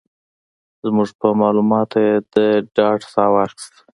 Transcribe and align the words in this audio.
زموږ 0.85 1.09
په 1.19 1.27
مالوماتو 1.39 1.97
یې 2.05 2.15
د 2.33 2.35
ډاډ 2.75 2.99
ساه 3.13 3.29
واخيسته. 3.33 3.79